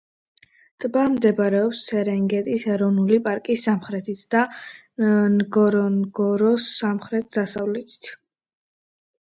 ტბა 0.83 1.01
მდებარეობს 1.15 1.81
სერენგეტის 1.89 2.63
ეროვნული 2.77 3.19
პარკის 3.27 3.67
სამხრეთით 3.69 4.23
და 4.37 4.43
ნგორონგოროს 5.37 6.69
სამხრეთ-დასავლეთით. 6.81 8.13